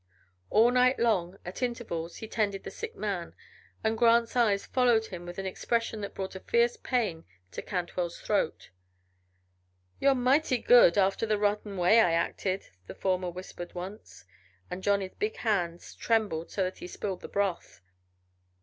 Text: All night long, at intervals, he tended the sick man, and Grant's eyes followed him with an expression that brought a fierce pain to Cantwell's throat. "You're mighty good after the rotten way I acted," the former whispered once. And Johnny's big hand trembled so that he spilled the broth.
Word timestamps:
All 0.49 0.71
night 0.71 0.97
long, 0.97 1.37
at 1.45 1.61
intervals, 1.61 2.15
he 2.15 2.27
tended 2.27 2.63
the 2.63 2.71
sick 2.71 2.95
man, 2.95 3.35
and 3.83 3.95
Grant's 3.99 4.35
eyes 4.35 4.65
followed 4.65 5.05
him 5.05 5.27
with 5.27 5.37
an 5.37 5.45
expression 5.45 6.01
that 6.01 6.15
brought 6.15 6.33
a 6.33 6.39
fierce 6.39 6.75
pain 6.75 7.23
to 7.51 7.61
Cantwell's 7.61 8.19
throat. 8.19 8.71
"You're 9.99 10.15
mighty 10.15 10.57
good 10.57 10.97
after 10.97 11.27
the 11.27 11.37
rotten 11.37 11.77
way 11.77 11.99
I 12.01 12.13
acted," 12.13 12.63
the 12.87 12.95
former 12.95 13.29
whispered 13.29 13.75
once. 13.75 14.25
And 14.71 14.81
Johnny's 14.81 15.13
big 15.13 15.35
hand 15.35 15.81
trembled 15.99 16.49
so 16.49 16.63
that 16.63 16.79
he 16.79 16.87
spilled 16.87 17.21
the 17.21 17.27
broth. 17.27 17.83